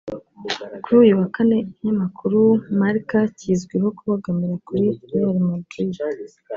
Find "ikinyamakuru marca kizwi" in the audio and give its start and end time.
1.69-3.75